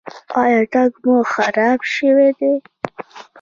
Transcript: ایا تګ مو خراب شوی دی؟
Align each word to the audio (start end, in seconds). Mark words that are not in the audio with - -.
ایا 0.41 0.61
تګ 0.73 0.91
مو 1.05 1.17
خراب 1.33 1.79
شوی 1.93 2.29
دی؟ 2.37 2.53